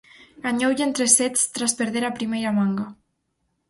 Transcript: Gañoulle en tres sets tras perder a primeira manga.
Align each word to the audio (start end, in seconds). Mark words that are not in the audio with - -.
Gañoulle 0.45 0.83
en 0.85 0.91
tres 0.95 1.13
sets 1.19 1.39
tras 1.55 1.73
perder 1.79 2.03
a 2.05 2.15
primeira 2.17 2.51
manga. 2.59 2.87